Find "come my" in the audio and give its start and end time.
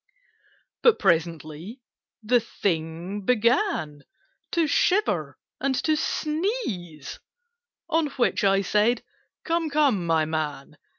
9.69-10.25